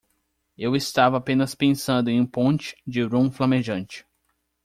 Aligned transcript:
Eu 0.57 0.75
estava 0.75 1.17
apenas 1.17 1.53
pensando 1.53 2.09
em 2.09 2.19
um 2.19 2.25
ponche 2.25 2.75
de 2.87 3.03
rum 3.03 3.31
flamejante. 3.31 4.03